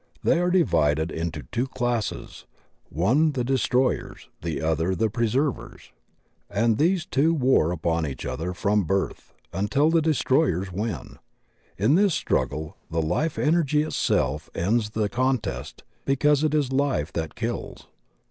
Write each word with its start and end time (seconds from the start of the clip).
They 0.23 0.39
are 0.39 0.49
divided 0.49 1.11
into 1.11 1.43
two 1.51 1.67
classes, 1.67 2.47
one 2.89 3.33
the 3.33 3.43
destroyers, 3.43 4.29
the 4.41 4.59
other 4.59 4.95
the 4.95 5.11
pre 5.11 5.27
servers, 5.27 5.91
and 6.49 6.79
these 6.79 7.05
two 7.05 7.35
war 7.35 7.71
upon 7.71 8.07
each 8.07 8.25
other 8.25 8.55
from 8.55 8.87
birfli 8.87 9.29
until 9.53 9.91
the 9.91 10.01
destroyers 10.01 10.71
win. 10.71 11.19
In 11.77 11.93
this 11.93 12.15
struggle 12.15 12.77
the 12.89 12.99
Life 12.99 13.37
Energy 13.37 13.83
itself 13.83 14.49
ends 14.55 14.89
the 14.89 15.07
contest 15.07 15.83
because 16.03 16.43
it 16.43 16.55
is 16.55 16.71
life 16.73 17.13
that 17.13 17.35
kills. 17.35 17.85